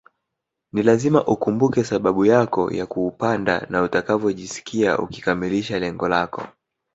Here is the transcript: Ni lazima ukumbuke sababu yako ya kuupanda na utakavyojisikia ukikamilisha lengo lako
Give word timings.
Ni 0.73 0.83
lazima 0.83 1.25
ukumbuke 1.27 1.83
sababu 1.83 2.25
yako 2.25 2.71
ya 2.71 2.85
kuupanda 2.85 3.67
na 3.69 3.81
utakavyojisikia 3.83 4.99
ukikamilisha 4.99 5.79
lengo 5.79 6.07
lako 6.07 6.47